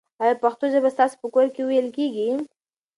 [0.23, 2.29] آیا پښتو ژبه ستاسو په کور کې ویل کېږي؟